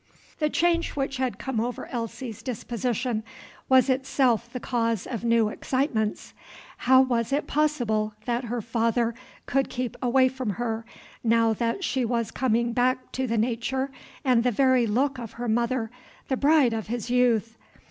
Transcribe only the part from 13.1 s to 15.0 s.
to the nature and the very